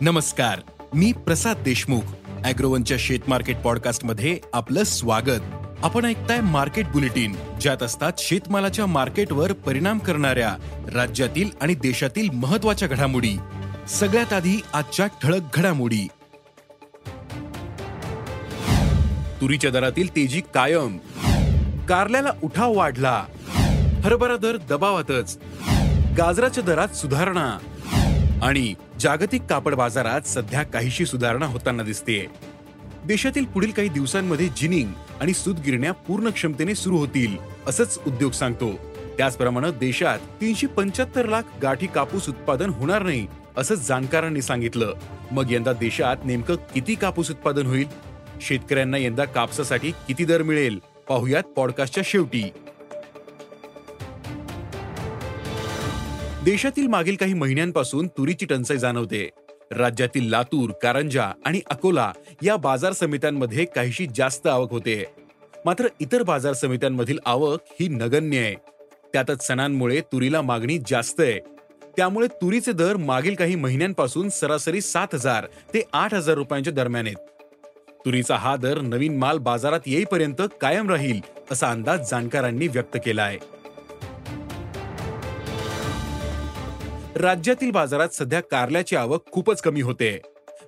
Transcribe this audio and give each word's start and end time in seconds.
नमस्कार 0.00 0.60
मी 0.94 1.12
प्रसाद 1.12 1.56
देशमुख. 1.56 2.00
अॅग्रोवनच्या 2.44 2.96
शेत 3.00 3.18
मार्केट 3.28 3.56
पॉडकास्टमध्ये 3.56 4.38
आपलं 4.52 4.82
स्वागत. 4.82 5.40
आपण 5.82 6.04
ऐकताय 6.04 6.40
मार्केट 6.40 6.86
बुलेटिन 6.86 7.36
ज्यात 7.60 7.82
असतात 7.82 8.12
शेतमालाच्या 8.18 8.86
मार्केटवर 8.86 9.52
परिणाम 9.52 9.98
करणाऱ्या 9.98 10.56
राज्यातील 10.94 11.50
आणि 11.60 11.74
देशातील 11.74 12.30
महत्त्वाच्या 12.30 12.88
घडामोडी. 12.88 13.38
सगळ्यात 13.88 14.32
आधी 14.32 14.62
आजच्या 14.72 15.06
ठळक 15.06 15.40
घडामोडी. 15.54 16.08
तुरीच्या 19.40 19.70
दरातील 19.70 20.16
तेजी 20.16 20.40
कायम. 20.40 20.98
कारल्याला 21.88 22.30
उठाव 22.42 22.76
वाढला. 22.76 23.24
हरभरा 24.04 24.36
दर 24.36 24.56
दबावातच. 24.56 25.38
गाजराच्या 26.18 26.64
दरात 26.64 26.88
सुधारणा. 26.88 27.58
आणि 28.42 28.74
जागतिक 29.00 29.42
कापड 29.42 29.74
बाजारात 29.74 30.20
सध्या 30.20 30.62
काहीशी 30.62 31.06
सुधारणा 31.06 31.46
होताना 31.46 31.82
दिसते 31.82 32.26
देशातील 33.04 33.44
पुढील 33.44 33.70
काही 33.70 33.88
दिवसांमध्ये 33.88 34.48
जिनिंग 34.56 34.92
आणि 35.20 35.32
सूतगिरण्या 35.32 35.92
पूर्ण 35.92 36.30
क्षमतेने 36.30 36.74
सुरू 36.74 36.96
होतील 36.96 37.36
असंच 37.66 37.98
उद्योग 38.06 38.32
सांगतो. 38.32 38.72
त्याचप्रमाणे 39.18 39.70
देशात 39.70 40.18
तीनशे 40.18 40.66
पंच्याहत्तर 40.66 41.26
लाख 41.26 41.42
गाठी 41.62 41.86
कापूस 41.86 42.28
उत्पादन 42.28 42.70
होणार 42.70 43.02
नाही 43.02 43.26
असं 43.56 43.74
जाणकारांनी 43.74 44.42
सांगितलं. 44.42 44.94
मग 45.30 45.52
यंदा 45.52 45.72
देशात 45.72 46.16
नेमकं 46.24 46.54
किती 46.54 46.94
कापूस 46.94 47.30
उत्पादन 47.30 47.66
होईल? 47.66 47.86
शेतकऱ्यांना 48.40 48.98
यंदा 48.98 49.24
कापसासाठी 49.24 49.90
किती 49.90 50.24
दर 50.24 50.42
मिळेल? 50.42 50.78
पाहुयात 51.08 51.42
पॉडकास्टच्या 51.42 52.02
शेवटी. 52.06 52.50
देशातील 56.44 56.86
मागील 56.86 57.16
काही 57.16 57.34
महिन्यांपासून 57.34 58.08
तुरीची 58.08 58.46
टंचाई 58.46 58.76
जाणवते. 58.76 59.30
राज्यातील 59.70 60.30
लातूर 60.30 60.70
कारंजा 60.82 61.32
आणि 61.44 61.60
अकोला 61.70 62.12
या 62.42 62.56
बाजार 62.56 62.92
समित्यांमध्ये 62.92 63.64
काहीशी 63.64 64.06
जास्त 64.16 64.46
आवक 64.46 64.70
होते. 64.70 65.04
मात्र 65.64 65.88
इतर 66.00 66.22
बाजार 66.22 66.52
समित्यांमधील 66.52 67.18
आवक 67.26 67.60
ही 67.80 67.88
नगण्य 67.88 68.38
आहे. 68.38 68.54
त्यातच 69.12 69.46
सणांमुळे 69.46 70.00
तुरीला 70.00 70.42
मागणी 70.42 70.78
जास्त 70.78 71.20
आहे. 71.20 71.38
त्यामुळे 71.96 72.26
तुरीचे 72.26 72.72
दर 72.72 72.96
मागील 72.96 73.34
काही 73.34 73.54
महिन्यांपासून 73.54 74.28
सरासरी 74.28 74.80
सात 74.80 75.14
हजार 75.14 75.46
ते 75.74 75.82
आठ 75.92 76.14
हजार 76.14 76.34
रुपयांच्या 76.34 76.72
दरम्यान 76.72 77.06
आहेत. 77.06 77.16
तुरीचा 78.04 78.36
हा 78.36 78.56
दर 78.56 78.80
नवीन 78.80 79.18
माल 79.18 79.38
बाजारात 79.38 79.80
येईपर्यंत 79.86 80.42
कायम 80.60 80.90
राहील 80.90 81.20
असा 81.50 81.70
अंदाज 81.70 82.10
जाणकारांनी 82.10 82.68
व्यक्त 82.68 82.96
केला 83.04 83.22
आहे. 83.22 83.57
राज्यातील 87.20 87.70
बाजारात 87.70 88.08
सध्या 88.08 88.40
कारल्याची 88.40 88.96
आवक 88.96 89.30
खूपच 89.32 89.60
कमी 89.60 89.80
होते. 89.80 90.18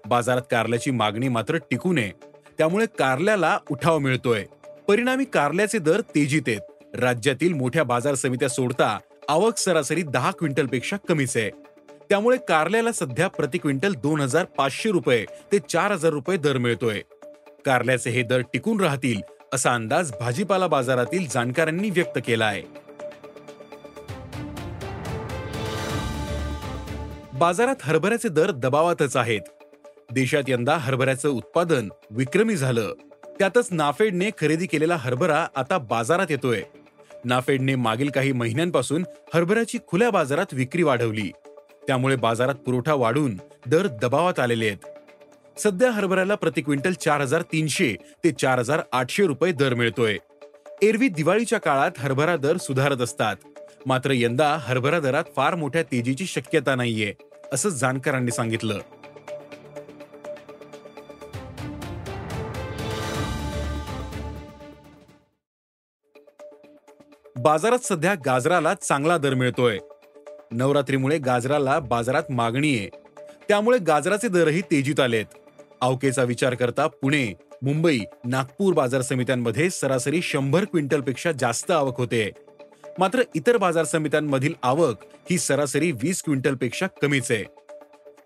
बाजारात 0.07 0.43
कारल्याची 0.51 0.91
मागणी 0.91 1.29
मात्र 1.29 1.57
टिकू 1.57 1.93
नये. 1.93 2.11
त्यामुळे 2.59 2.87
कारल्याला 2.99 3.59
उठाव 3.71 3.99
मिळतोय. 3.99 4.45
परिणामी 4.89 5.25
कारल्याचे 5.25 5.79
दर 5.79 6.01
तेजीत 6.01 6.43
आहेत. 6.47 6.61
राज्यातील 6.97 7.53
मोठ्या 7.53 7.85
बाजार 7.85 8.15
समित्या 8.15 8.49
सोडता 8.49 8.99
आवक 9.29 9.59
सरासरी 9.59 10.03
दहा 10.03 10.31
क्विंटलपेक्षा 10.31 10.97
कमीच 11.09 11.37
आहे. 11.37 11.51
त्यामुळे 12.09 12.37
कारल्याला 12.49 12.93
सध्या 12.93 13.29
प्रति 13.29 13.59
क्विंटल 13.59 13.95
दोन 13.95 14.21
हजार 14.21 14.45
पाचशे 14.45 14.91
रुपये 14.91 15.25
ते 15.53 15.59
चार 15.59 15.93
हजार 15.93 16.13
रुपये 16.13 16.37
दर 16.37 16.59
मिळतोय. 16.59 17.01
कारल्याचे 17.65 18.11
हे 18.11 18.23
दर 18.23 18.41
टिकून 18.41 18.81
राहतील 18.81 19.21
असा 19.55 19.75
अंदाज 19.75 20.13
भाजीपाला 20.21 20.67
बाजारातील 20.67 21.27
जाणकारांनी 21.31 21.91
व्यक्त 21.91 22.19
केला 22.27 22.47
आहे 22.47 22.63
बाजारात 27.41 27.77
हरभऱ्याचे 27.83 28.29
दर 28.29 28.51
दबावातच 28.51 29.17
आहेत. 29.17 29.41
देशात 30.13 30.43
यंदा 30.49 30.77
हरभऱ्याचं 30.77 31.29
उत्पादन 31.29 31.89
विक्रमी 32.11 32.57
झालं. 32.57 32.93
त्यातच 33.39 33.69
नाफेडने 33.71 34.31
खरेदी 34.41 34.67
केलेला 34.67 34.97
हरभरा 34.97 35.47
आता 35.57 35.79
बाजारात 35.79 36.27
येतोय. 36.31 36.63
नाफेडने 37.25 37.75
मागील 37.75 38.11
काही 38.11 38.33
महिन्यांपासून 38.33 39.05
हरभऱ्याची 39.35 39.79
खुल्या 39.87 40.11
बाजारात 40.11 40.47
विक्री 40.53 40.83
वाढवली. 40.83 41.31
त्यामुळे 41.87 42.17
बाजारात 42.17 42.55
पुरवठा 42.55 42.95
वाढून 42.95 43.39
दर 43.67 43.87
दबावात 43.87 44.41
आलेले 44.41 44.67
आहेत. 44.67 44.87
सध्या 45.59 45.91
हरभऱ्याला 45.91 46.35
प्रति 46.35 46.63
क्विंटल 46.63 46.93
चार 46.93 47.21
हजार 47.21 47.43
तीनशे 47.43 47.97
ते 48.25 48.33
चार 48.33 48.59
हजार 48.59 48.81
आठशे 48.93 49.27
रुपये 49.27 49.53
दर 49.53 49.75
मिळतोय. 49.75 50.19
एरवी 50.83 51.09
दिवाळीच्या 51.09 51.59
काळात 51.59 51.91
हरभरा 51.99 52.37
दर 52.37 52.57
सुधारत 52.57 53.01
असतात. 53.01 53.37
मात्र 53.87 54.11
यंदा 54.15 54.57
हरभरा 54.61 55.01
दरात 55.01 55.25
फार 55.37 55.55
मोठ्या 55.55 55.83
तेजीची 55.83 56.27
शक्यता 56.27 56.75
नाहीये. 56.75 57.15
असं 57.53 57.69
जाणकारांनी 57.69 58.31
सांगितलं. 58.31 58.79
बाजारात 67.37 67.79
सध्या 67.79 68.15
गाजराला 68.27 68.75
चांगला 68.75 69.19
दर 69.19 69.35
मिळतोय. 69.35 69.79
नवरात्रीमुळे 70.53 71.19
गाजराला 71.19 71.79
बाजारात 71.79 72.23
मागणी 72.31 72.79
आहे. 72.79 72.89
त्यामुळे 73.49 73.79
गाजराचे 73.79 74.29
दरही 74.29 74.61
तेजीत 74.61 75.01
आलेत. 75.01 75.27
अवकेचा 75.81 76.23
विचार 76.23 76.55
करता 76.55 76.87
पुणे 76.87 77.35
मुंबई 77.63 78.01
नागपूर 78.25 78.75
बाजार 78.75 79.01
समित्यांमध्ये 79.01 79.71
सरासरी 79.71 80.23
शंभर 80.23 80.65
क्विंटलपेक्षा 80.65 81.33
जास्त 81.33 81.71
आवक 81.71 81.99
होते. 81.99 82.31
मात्र 83.01 83.23
इतर 83.35 83.57
बाजार 83.57 83.85
समित्यांमधील 83.85 84.55
आवक 84.63 84.97
ही 85.31 85.39
सरासरी 85.39 85.93
वीस 85.93 86.23
क्विंटलपेक्षा 86.23 86.87
कमीच 87.03 87.31
आहे. 87.31 87.45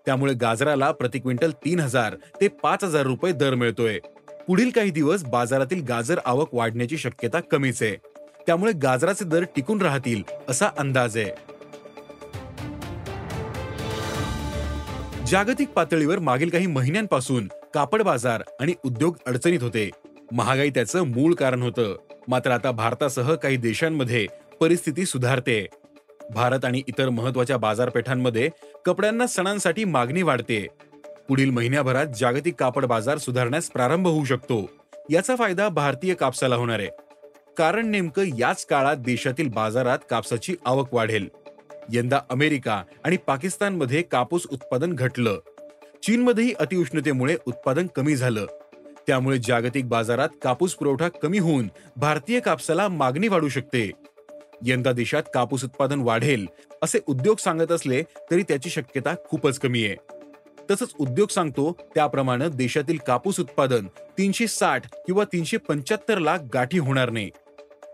त्यामुळे 0.05 0.33
गाजराला 0.33 0.91
प्रति 0.91 1.19
क्विंटल 1.19 1.51
तीन 1.51 1.79
हजार 1.79 2.15
ते 2.41 2.47
पाच 2.47 2.83
हजार 2.83 3.03
रुपये 3.03 3.31
दर 3.31 3.55
मिळतोय. 3.55 3.99
पुढील 4.47 4.69
काही 4.69 4.91
दिवस 4.91 5.23
बाजारातील 5.23 5.83
गाजर 5.83 6.19
आवक 6.25 6.53
वाढण्याची 6.53 6.97
शक्यता 6.97 7.39
कमीच 7.39 7.83
आहे. 7.83 7.95
त्यामुळे 8.47 8.71
गाजराचे 8.71 9.25
दर 9.25 9.43
टिकून 9.43 9.81
राहतील 9.81 10.23
असा 10.49 10.69
अंदाज 10.77 11.17
आहे. 11.17 11.31
जागतिक 15.27 15.69
पातळीवर 15.69 16.19
मागील 16.19 16.49
काही 16.49 16.67
महिन्यांपासून 16.67 17.47
कापड 17.73 18.01
बाजार 18.01 18.43
आणि 18.59 18.73
उद्योग 18.83 19.17
अडचणीत 19.25 19.63
होते. 19.63 19.89
महागाई 20.31 20.69
त्याचं 20.69 21.03
मूळ 21.03 21.33
कारण 21.33 21.61
होतं. 21.61 21.95
मात्र 22.27 22.51
आता 22.51 22.71
भारतासह 22.71 23.35
काही 23.35 23.57
देशांमध्ये 23.57 24.27
परिस्थिती 24.61 25.05
सुधारते. 25.05 25.67
भारत 26.33 26.65
आणि 26.65 26.81
इतर 26.87 27.09
महत्त्वाच्या 27.09 27.57
बाजारपेठांमध्ये 27.57 28.49
कपड्यांना 28.85 29.27
सणांसाठी 29.27 29.83
मागणी 29.83 30.21
वाढते. 30.21 30.67
पुढील 31.27 31.49
महिन्याभरात 31.49 32.05
जागतिक 32.19 32.55
कापड 32.55 32.85
बाजार 32.85 33.17
सुधारण्यास 33.17 33.69
प्रारंभ 33.69 34.07
होऊ 34.07 34.25
शकतो. 34.25 34.69
याचा 35.09 35.35
फायदा 35.35 35.69
भारतीय 35.69 36.13
कापसाला 36.13 36.55
होणार 36.55 36.79
आहे. 36.79 36.89
कारण 37.57 37.87
नेमकं 37.87 38.23
याच 38.37 38.65
काळात 38.65 38.95
देशातील 38.95 39.47
बाजारात 39.47 39.99
कापसाची 40.09 40.55
आवक 40.65 40.93
वाढेल. 40.93 41.29
यंदा 41.93 42.19
अमेरिका 42.29 42.83
आणि 43.03 43.17
पाकिस्तानमध्ये 43.17 44.01
कापूस 44.01 44.47
उत्पादन 44.51 44.93
घटलं. 44.93 45.39
चीनमध्येही 46.03 46.53
अतिउष्णतेमुळे 46.53 47.35
उत्पादन 47.45 47.87
कमी 47.87 48.15
झालं. 48.15 48.45
त्यामुळे 49.07 49.37
जागतिक 49.47 49.89
बाजारात 49.89 50.29
कापूस 50.43 50.75
पुरवठा 50.75 51.07
कमी 51.07 51.39
होऊन 51.39 51.67
भारतीय 51.95 52.39
कापसाला 52.39 52.87
मागणी 52.87 53.27
वाढू 53.27 53.49
शकते. 53.49 53.91
यंदा 54.65 54.91
देशात 54.91 55.23
कापूस 55.33 55.63
उत्पादन 55.63 56.01
वाढेल 56.01 56.45
असे 56.83 56.99
उद्योग 57.07 57.37
सांगत 57.37 57.71
असले 57.71 58.03
तरी 58.31 58.43
त्याची 58.43 58.69
शक्यता 58.69 59.15
खूपच 59.25 59.59
कमी 59.59 59.85
आहे. 59.85 59.95
तसंच 60.71 60.93
उद्योग 60.99 61.29
सांगतो 61.29 61.77
त्याप्रमाणे 61.95 62.49
देशातील 62.49 62.97
कापूस 62.97 63.39
उत्पादन 63.39 63.87
तीनशे 64.17 64.47
साठ 64.47 64.87
किंवा 65.05 65.23
तीनशे 65.23 65.57
पंच्याहत्तर 65.57 66.17
लाख 66.17 66.39
गाठी 66.53 66.79
होणार 66.79 67.09
नाही. 67.09 67.29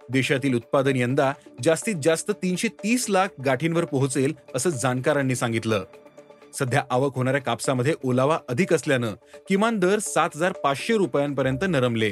देशातील 0.09 0.55
उत्पादन 0.55 0.95
यंदा 0.95 1.33
जास्तीत 1.63 1.95
जास्त 2.03 2.31
तीनशे 2.31 2.67
तीस 2.67 3.05
लाख 3.09 3.27
गाठींवर 3.45 3.85
पोहोचेल 3.85 4.33
असं 4.55 4.69
जाणकारांनी 4.69 5.35
सांगितलं. 5.35 5.83
सध्या 6.59 6.83
आवक 6.89 7.15
होणाऱ्या 7.15 7.41
कापसामध्ये 7.41 7.93
ओलावा 8.03 8.39
अधिक 8.49 8.73
असल्यानं 8.73 9.13
किमान 9.49 9.79
दर 9.79 9.99
सात 9.99 10.29
हजार 10.35 10.51
पाचशे 10.51 10.97
रुपयांपर्यंत 10.97 11.63
नरमले. 11.69 12.11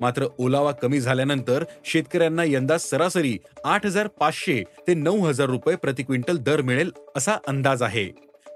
मात्र 0.00 0.26
ओलावा 0.38 0.72
कमी 0.72 1.00
झाल्यानंतर 1.00 1.64
शेतकऱ्यांना 1.84 2.44
यंदा 2.44 2.78
सरासरी 2.78 3.38
आठ 3.64 3.86
हजार 3.86 4.06
पाचशे 4.06 4.62
ते 4.88 4.94
नऊ 4.94 5.26
हजार 5.26 5.46
रुपये 5.46 5.76
प्रति 5.76 6.02
क्विंटल 6.02 6.36
दर 6.36 6.62
मिळेल 6.62 6.90
असा 7.16 7.36
अंदाज 7.48 7.82
आहे. 7.82 8.06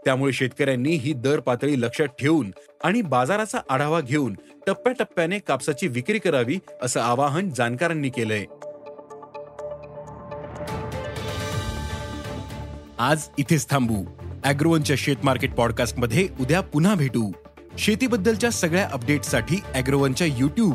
त्यामुळे 0.05 0.33
शेतकऱ्यांनी 0.33 0.91
ही 0.91 1.13
दर 1.13 1.41
पातळी 1.41 1.81
लक्षात 1.81 2.07
ठेवून 2.07 2.51
आणि 2.85 3.03
बाजाराचा 3.03 3.59
आढावा 3.71 4.01
घेऊन 4.01 4.37
टप्प्याटप्प्याने 4.67 5.39
कापसाची 5.39 5.89
विक्री 5.89 6.19
करावी 6.19 6.59
असं 6.83 7.01
आवाहन 7.01 7.51
जाणकारांनी 7.51 8.09
केलंय. 8.09 8.45
आज 12.99 13.29
इथेच 13.39 13.71
थांबू. 13.71 14.05
अॅग्रोवनच्या 14.45 14.97
शेत 14.99 15.17
मार्केट 15.25 15.55
पॉडकास्टमध्ये 15.55 16.29
उद्या 16.41 16.61
पुन्हा 16.61 16.95
भेटू. 16.95 17.33
शेतीबद्दलच्या 17.79 18.51
सगळ्या 18.51 18.89
अपडेटसाठी 18.93 19.57
अॅग्रोवनच्या 19.75 20.27
युट्यूब 20.27 20.75